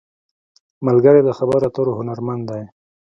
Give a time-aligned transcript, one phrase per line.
[0.85, 2.63] ملګری د خبرو اترو هنرمند دی